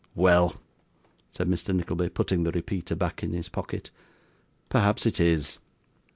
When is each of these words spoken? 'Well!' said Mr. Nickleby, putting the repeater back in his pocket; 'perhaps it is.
'Well!' 0.15 0.55
said 1.31 1.47
Mr. 1.47 1.75
Nickleby, 1.75 2.09
putting 2.09 2.41
the 2.43 2.51
repeater 2.51 2.95
back 2.95 3.21
in 3.21 3.33
his 3.33 3.49
pocket; 3.49 3.91
'perhaps 4.67 5.05
it 5.05 5.19
is. 5.19 5.59